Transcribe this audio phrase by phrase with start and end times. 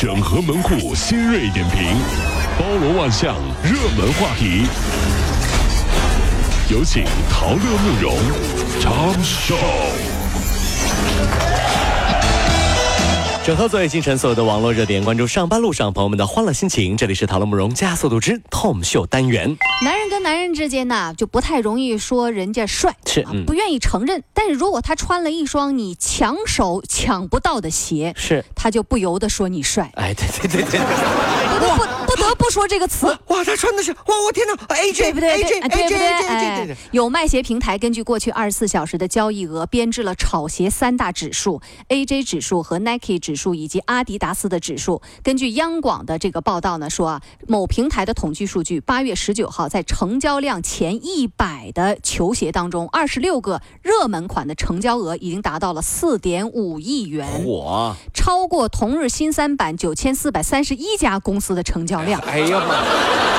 [0.00, 1.94] 整合门户新锐点评，
[2.58, 4.66] 包罗万象，热门话题。
[6.70, 8.16] 有请陶乐慕容
[8.80, 9.54] 长寿。
[13.42, 16.94] 整合昨夜今晨所有的网络热点，关注上班路上朋友们的欢乐心情。
[16.94, 19.56] 这里是陶乐慕容加速度之 Tom 秀单元。
[19.82, 24.22] 男人跟男人之间呢，就不太容易说人家帅，是啊不愿意承认。
[24.34, 29.90] 但是如果他穿了一双你抢手抢不到的鞋，是，他就不由得说你帅。
[29.94, 33.06] 哎，对对对对，不得不不得不说这个词。
[33.28, 45.02] 哇，他穿的是，哇，我天哪，AJ，对不对？AJ，哎对不对？AJ，哎，有卖鞋平台根据过去二十四小时的交易额编制了炒鞋三大指数：AJ 指数和 Nike 指数以及阿迪达斯的指数。
[45.22, 62.20] 根据央广的这个报道呢，说啊，某平台的统计数据，八月十九号在成交量前一百的球鞋当中，二十六个热门款的成交额已经达到了四点五亿元，火，超过同日新三板九千四百三十一家公司的成交量。
[62.22, 63.29] 哎呀妈，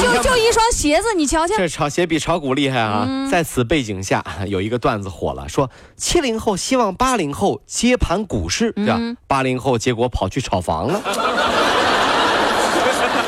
[0.00, 1.56] 就就一双鞋子，你瞧瞧。
[1.56, 3.08] 这炒鞋比炒股厉害啊！
[3.30, 9.00] 在此背景下，有一个段子火了，说七零后希望八零后接盘股市，对吧？
[9.26, 11.00] 八零后结果跑去炒房了。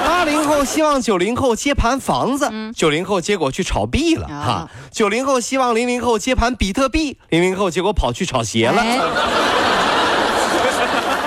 [0.04, 4.70] 八零后希望九零后接盘房子，九零后结果去炒币了啊哈。
[4.90, 8.82] 九零后希望零零后接盘比特币，零零后结果跑去炒鞋了。
[8.82, 8.98] 哎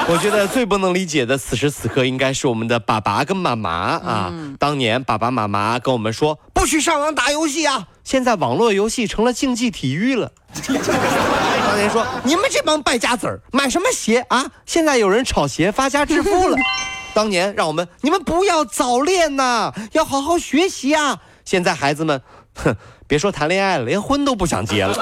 [0.09, 4.33] 我觉得最不能理解的此时此刻应该是我们的爸爸跟妈妈啊。
[4.59, 10.31] 当年爸爸妈妈跟我们说不许上网打游戏啊，现在网络游戏成了竞技体育了。
[10.63, 14.51] 当年说你们这帮败家子儿买什么鞋啊？
[14.65, 16.57] 现在有人炒鞋发家致富了。
[17.15, 21.19] 当年让我们你们不要早恋呐、要好好学习啊。
[21.45, 22.21] 现在孩子们，
[22.55, 22.75] 哼，
[23.07, 24.93] 别说谈恋爱了，连婚都不想结了。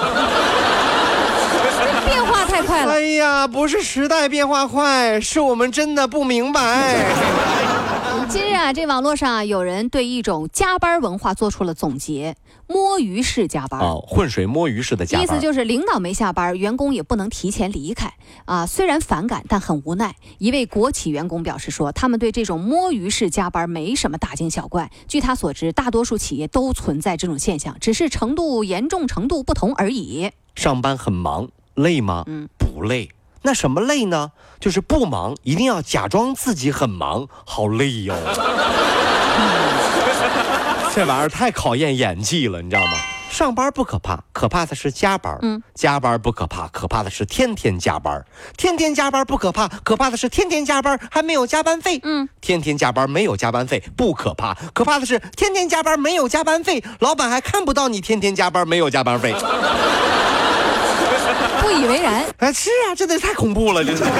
[2.65, 2.93] 快了。
[2.93, 7.05] 哎呀，不是时代变化快，是我们真的不明白。
[8.29, 12.35] 今日啊，这网络上啊，有人对一种加班文化做出了总结：
[12.67, 13.79] 摸鱼式加班。
[13.81, 18.13] 哦，浑水摸鱼式的加班，意思就是领导没下班，员工也不能提前离开
[18.45, 18.65] 啊。
[18.65, 20.15] 虽然反感，但很无奈。
[20.37, 24.89] 一位国企员工表示说，他们对这种摸鱼式加班没什么大惊小怪。
[25.07, 30.31] 据他所知，大多数企业都存在这种现象，只是程度严重程度不同而已。
[30.55, 32.23] 上班很忙，累吗？
[32.27, 33.09] 嗯，不累。
[33.43, 34.31] 那什么累呢？
[34.59, 38.13] 就是不忙，一定要假装自己很忙，好累哟、
[40.93, 42.93] 这玩意儿太考验演技了，你知道吗？
[43.31, 45.39] 上班不可怕，可怕的是加班。
[45.41, 48.23] 嗯，加班不可怕，可怕的是天天加班。
[48.57, 51.99] 天天加班不可怕，可怕的是天天加班还没有加班费。
[52.03, 59.33] 嗯，天天加班没有加班费不可怕，可怕的是天天加班没有加班费，老板还看不到你天天加班没有加班费。
[61.61, 62.25] 不以为然。
[62.39, 64.03] 哎，是啊，这得太恐怖了，这是。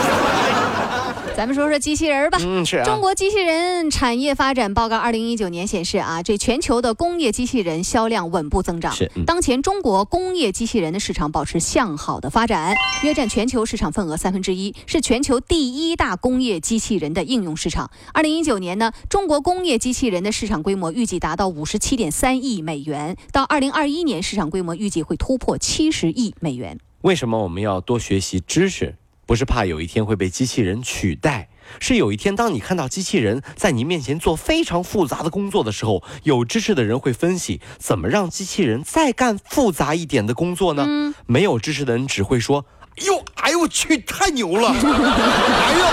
[1.34, 2.38] 咱们说说机器人吧。
[2.42, 2.84] 嗯，是啊。
[2.84, 8.94] 中国机器人产业发展报告二零一九年显示啊，这全球的工业机器人销量稳步增长。
[8.94, 17.90] 是嗯当前中国工业机器人的市场保持向好的发展，约占全球市场份额三分之一，是全球第一大工业机器人的应用市场。
[18.14, 26.78] 二零一九年呢，中国工业机器人的市场规模预计达到五十七点三亿美元，到二零二一年市场规模预计会突破七十亿美元。
[27.02, 28.96] 为什么我们要多学习知识？
[29.26, 31.48] 不是怕有一天会被机器人取代，
[31.80, 40.84] 是有一天当你看到机器人在你面前做非常复杂的工作的时候，有知识的人会分析怎么让机器人再干复杂一点的工作呢？
[40.86, 42.66] 嗯没有知识的人只会说
[43.00, 44.70] ：“哎呦，哎呦我去，太牛了！
[44.70, 45.86] 哎呀，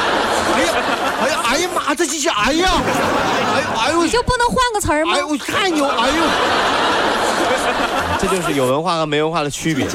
[0.55, 0.73] 哎呀，
[1.21, 5.19] 哎呀，哎呀妈，这机器，哎呀，哎呦，哎呦你，就不能换个词儿吗哎？
[5.21, 6.25] 呦，太牛，哎呦，
[8.19, 9.91] 这就是有文化和没文化的区别，没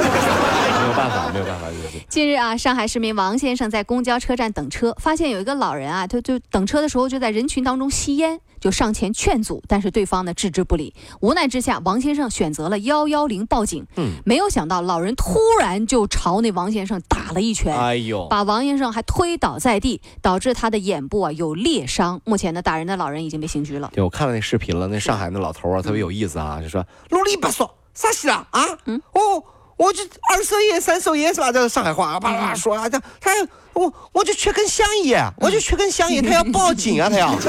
[0.94, 2.06] 有办法，没有办法，就是。
[2.08, 10.94] 近日啊，上海市民王先生在公交车站等车，发现有一个老人啊，他就等车的时候就在人群当中吸烟，就上前劝阻，但是对方呢置之不理。
[11.22, 13.86] 无奈之下，王先生选择了幺幺零报警。
[13.98, 17.75] 嗯，没有想到老人突然就朝那王先生打了一拳。
[17.75, 22.22] 哎呦，把王先生还推倒在地，导致他的眼部啊有裂伤。
[22.24, 23.90] 目前呢，打人的老人已经被刑拘了。
[23.94, 28.62] 对，我看了那视频了，那上海那老头啊，特别有意思啊，就说啰里吧嗦，啥事啊啊？
[28.86, 29.44] 嗯，哦，
[29.83, 31.51] 我就二手烟、三手烟是吧？
[31.51, 33.31] 这上海话啊，叭叭说啊，他他
[33.74, 37.33] 我我就缺根香烟，我就缺根香烟，他要报警啊，他要。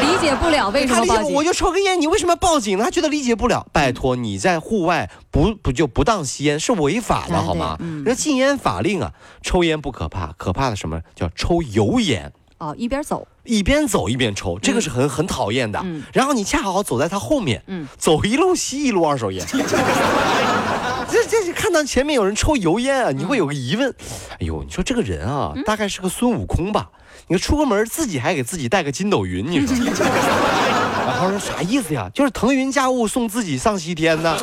[0.00, 1.34] 理解不了为什他理解么报警。
[1.34, 2.84] 我就抽根烟，你为什么要报警呢？
[2.84, 3.66] 他觉得理解不了。
[3.72, 7.86] 拜托，你在户外不不就不当吸烟是违法的哎好吗对？
[7.86, 9.12] 嗯人禁烟法令啊，
[9.42, 12.32] 抽烟不可怕，可怕的什么叫抽油烟？
[12.58, 15.80] 哦，一边走，一边走一边抽，这个是很很讨厌的。
[15.82, 19.46] 嗯然后你恰好走在他后面，嗯走一路吸一路二手烟。
[21.10, 23.94] 这这是看到前面有人抽油烟啊，你会有个疑问，
[24.32, 26.90] 哎呦，你说这个人啊，大概是个孙悟空吧？
[27.26, 29.76] 你说出个门自己还给自己带个筋斗云，你说？
[31.06, 32.10] 然后说啥意思呀？
[32.14, 34.36] 就是腾云驾雾送自己上西天呢。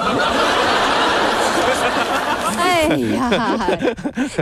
[2.57, 3.67] 哎呀，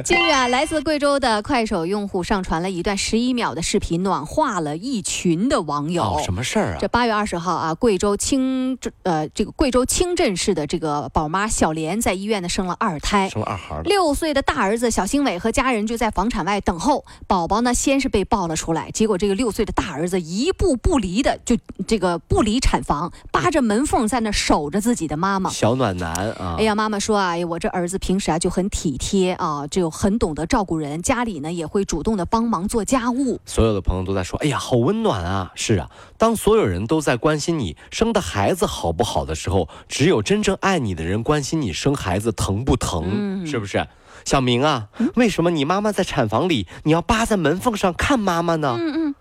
[0.04, 6.04] 近日啊，来自贵州的快手用户上传了一段十一秒的视频，暖化了一群的网友。
[6.04, 6.78] 哦，什么事儿啊？
[6.80, 13.82] 这八月二十号啊，贵州清呃这个贵州清镇市的这个宝妈小莲在医院呢生了二胎，生了二孩。
[13.84, 21.58] 六岁的大儿子小兴伟和家人就在房产外等候，宝宝呢先是被抱了出来，结果这个六岁的大儿子一步不离的就
[21.88, 25.50] 这个不离产房，扒着门缝在那守着自己的妈妈。
[25.50, 26.56] 小暖男啊！
[26.60, 33.42] 哎呀，妈妈说啊，哎我这儿子平时啊就很体贴啊，就很懂得照顾人，家里呢也会主动的帮忙做家务。
[33.46, 35.52] 所有的朋友都在说，哎呀，好温暖啊！
[35.54, 43.86] 是啊，当所有人都在关心你生的孩子好不好的时候，只有真正爱你的人关心你生孩子疼不疼，是不是？
[44.24, 48.78] 小明啊，为什么你妈妈在产房里，你要扒在门缝上看妈妈呢？
[48.80, 49.14] 嗯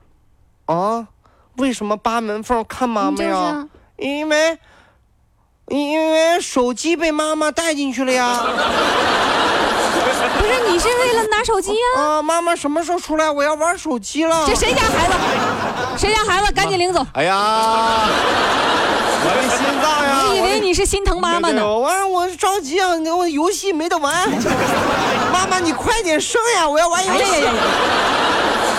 [0.69, 1.09] 嗯，啊，
[1.57, 3.69] 为什么扒门缝看妈妈呀？
[3.99, 4.57] 就是因为。
[5.69, 8.43] 因为手机被妈妈带进去了呀。
[10.37, 13.31] 不是，你是为了拿手机呀、啊，妈妈什么时候出来？
[13.31, 14.45] 我要玩手机了。
[14.47, 15.15] 这谁家孩子？
[15.97, 16.53] 谁家孩子？
[16.53, 17.07] 赶紧领走！
[17.13, 18.09] 哎呀，
[19.25, 20.25] 我的心脏呀！
[20.29, 21.65] 我以为你是心疼妈妈呢。
[21.65, 24.29] 我我着急啊，我游戏没得玩。
[25.33, 26.69] 妈妈，你快点生呀！
[26.69, 27.23] 我要玩游戏。
[27.23, 27.53] 哎呀呀呀！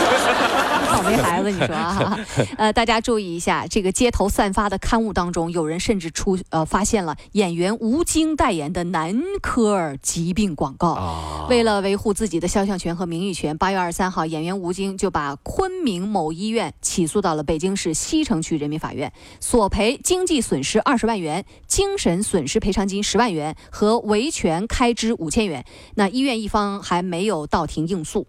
[0.95, 2.19] 倒霉孩子，你说啊？
[2.57, 10.89] 呃，大家注意一下，这个街头散发的刊物当中，有人甚至出呃发现了演员吴京代言的男科儿疾病广告。
[10.93, 25.63] 啊为了维护自己的肖像权和名誉权，八月二十三号，演员吴京就把昆明某医院起诉到了北京市西城区人民法院，索赔经济损失二十万元、精神损失赔偿金十万元和维权开支五千元。
[25.93, 28.25] 那医院一方还没有到庭应诉。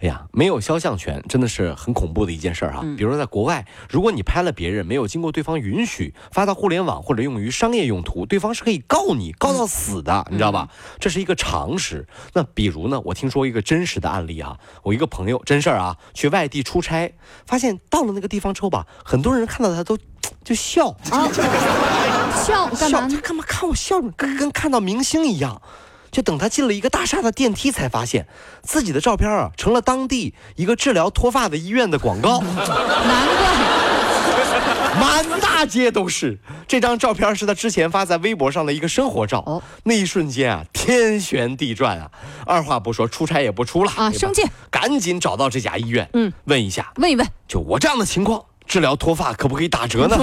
[0.00, 2.80] 哎呀，没有肖像权真的是很恐怖的一件事儿、哈。
[2.82, 10.68] 嗯比如说在国外，如果你拍了别人没有经过对方允许发到互联网或者用于商业用途，对方是可以告你告到死的，你知道吧？
[11.00, 12.06] 这是一个常识。
[12.34, 17.12] 那比如呢，我听说一个真实的案例啊，我一个朋友真事儿啊，去外地出差，
[17.46, 19.96] 发现到了那个地方之后吧，很多人看到他都
[20.44, 21.28] 就笑啊，
[22.44, 23.20] 笑 干嘛笑，呢他？
[23.20, 24.12] 干嘛看我笑呢？
[24.16, 25.60] 跟跟看到明星一样。
[26.12, 28.28] 就等他进了一个大厦的电梯，才发现
[28.62, 33.52] 自己的照片啊成了当地一个治疗脱发的医院的广告，难怪。
[35.00, 36.38] 满大街都是。
[36.68, 39.42] 这张照片是他之前发在微博上的一个生活照。
[39.46, 42.10] 哦那一瞬间啊，天旋地转啊！
[42.46, 50.16] 二话不说，出差也不出了啊生气赶紧找到这家医院，嗯，问一下，问一问，就我这样的情况，治疗脱发可不可以打折呢？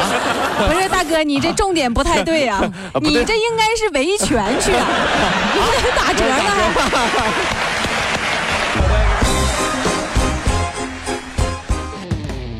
[0.68, 2.60] 不是大哥，你这重点不太对啊，
[3.00, 4.86] 你这应该是维权去啊，
[5.54, 6.34] 你这打折呢？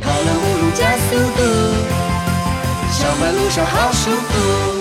[0.01, 1.43] 跑了五路加速度，
[2.91, 4.80] 上班路上好舒服。